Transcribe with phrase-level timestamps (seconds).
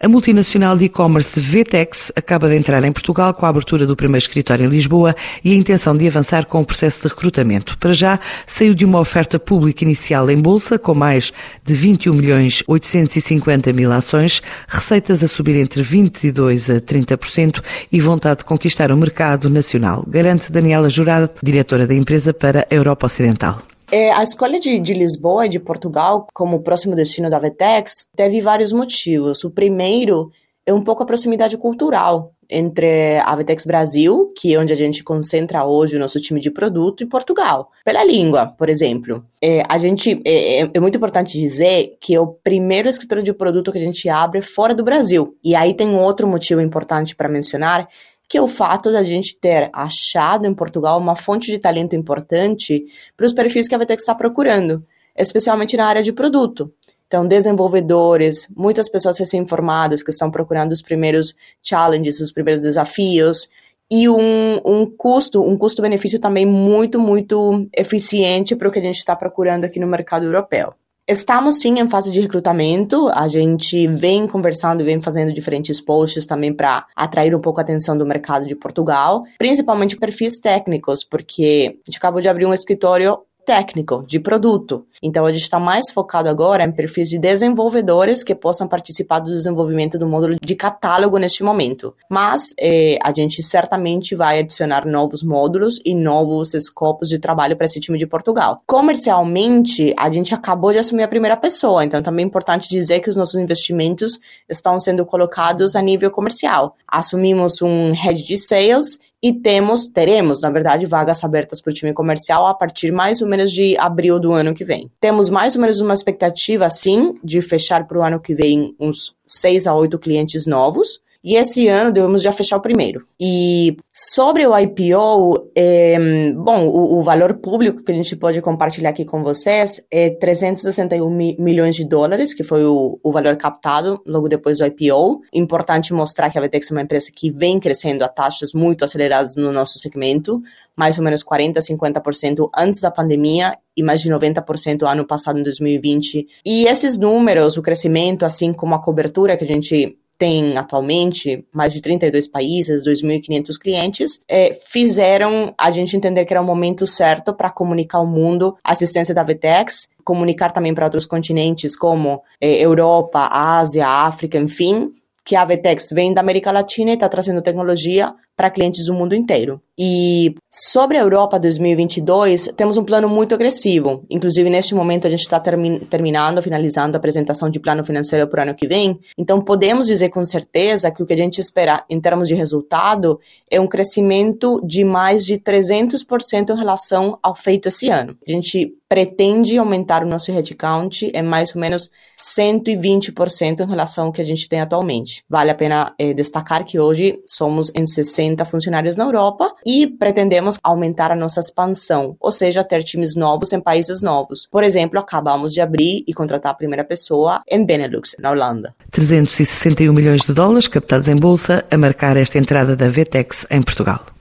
[0.00, 4.22] A multinacional de e-commerce VTEX acaba de entrar em Portugal com a abertura do primeiro
[4.22, 7.78] escritório em Lisboa e a intenção de avançar com o processo de recrutamento.
[7.78, 11.32] Para já, saiu de uma oferta pública inicial em bolsa, com mais
[11.64, 18.38] de 21 milhões 850 mil ações, receitas a subir entre 22% a 30% e vontade
[18.38, 23.62] de conquistar o mercado nacional, garante Daniela Jurado, diretora da empresa para a Europa Ocidental.
[23.90, 28.40] É, a escolha de, de, Lisboa e de Portugal como próximo destino da Vetex teve
[28.40, 29.44] vários motivos.
[29.44, 30.30] O primeiro
[30.66, 35.02] é um pouco a proximidade cultural entre a Vetex Brasil, que é onde a gente
[35.02, 37.70] concentra hoje o nosso time de produto, e Portugal.
[37.84, 39.24] Pela língua, por exemplo.
[39.42, 43.32] É, a gente, é, é, é muito importante dizer que é o primeiro escritório de
[43.32, 45.36] produto que a gente abre fora do Brasil.
[45.42, 47.88] E aí tem outro motivo importante para mencionar,
[48.34, 52.84] que é o fato da gente ter achado em Portugal uma fonte de talento importante
[53.16, 54.84] para os perfis que a VTEX está procurando,
[55.16, 56.74] especialmente na área de produto.
[57.06, 63.48] Então, desenvolvedores, muitas pessoas recém-formadas que estão procurando os primeiros challenges, os primeiros desafios,
[63.88, 68.98] e um, um custo, um custo-benefício também muito, muito eficiente para o que a gente
[68.98, 70.74] está procurando aqui no mercado europeu.
[71.06, 73.10] Estamos sim em fase de recrutamento.
[73.10, 77.62] A gente vem conversando e vem fazendo diferentes posts também para atrair um pouco a
[77.62, 82.54] atenção do mercado de Portugal, principalmente perfis técnicos, porque a gente acabou de abrir um
[82.54, 84.86] escritório técnico, de produto.
[85.02, 89.30] Então, a gente está mais focado agora em perfis de desenvolvedores que possam participar do
[89.30, 91.94] desenvolvimento do módulo de catálogo neste momento.
[92.08, 97.66] Mas eh, a gente certamente vai adicionar novos módulos e novos escopos de trabalho para
[97.66, 98.62] esse time de Portugal.
[98.66, 103.10] Comercialmente, a gente acabou de assumir a primeira pessoa, então também é importante dizer que
[103.10, 106.74] os nossos investimentos estão sendo colocados a nível comercial.
[106.86, 111.94] Assumimos um head de sales e temos, teremos, na verdade, vagas abertas para o time
[111.94, 114.90] comercial a partir mais ou menos de abril do ano que vem.
[115.00, 119.16] Temos mais ou menos uma expectativa, sim, de fechar para o ano que vem uns
[119.26, 121.00] seis a oito clientes novos.
[121.24, 123.02] E esse ano devemos já fechar o primeiro.
[123.18, 128.90] E sobre o IPO, é, bom, o, o, valor público que a gente pode compartilhar
[128.90, 134.02] aqui com vocês é 361 mi milhões de dólares, que foi o, o, valor captado
[134.04, 135.22] logo depois do IPO.
[135.32, 139.34] Importante mostrar que a VTEX é uma empresa que vem crescendo a taxas muito aceleradas
[139.34, 140.42] no nosso segmento,
[140.76, 145.42] mais ou menos 40, 50% antes da pandemia e mais de 90% ano passado, em
[145.42, 146.26] 2020.
[146.44, 151.72] E esses números, o crescimento, assim como a cobertura que a gente tem atualmente mais
[151.72, 157.34] de 32 países, 2.500 clientes, é, fizeram a gente entender que era o momento certo
[157.34, 162.60] para comunicar ao mundo a assistência da VTEX, comunicar também para outros continentes como é,
[162.60, 164.92] Europa, Ásia, África, enfim,
[165.24, 169.14] que a VTEX vem da América Latina e está trazendo tecnologia para clientes do mundo
[169.14, 169.60] inteiro.
[169.78, 174.04] E sobre a Europa 2022, temos um plano muito agressivo.
[174.08, 178.40] Inclusive, neste momento, a gente está termi terminando, finalizando a apresentação de plano financeiro para
[178.40, 178.98] o ano que vem.
[179.18, 183.18] Então, podemos dizer com certeza que o que a gente espera em termos de resultado
[183.50, 188.16] é um crescimento de mais de 300% em relação ao feito esse ano.
[188.26, 191.90] A gente pretende aumentar o nosso headcount em mais ou menos
[192.36, 195.24] 120% em relação ao que a gente tem atualmente.
[195.28, 199.86] Vale a pena é, destacar que hoje somos em 60 60 funcionários na Europa e
[199.86, 204.46] pretendemos aumentar a nossa expansão, ou seja, ter times novos em países novos.
[204.50, 208.74] Por exemplo, acabamos de abrir e contratar a primeira pessoa em Benelux, na Holanda.
[208.90, 214.04] 361 milhões de dólares captados em bolsa a marcar esta entrada da VTEX em Portugal.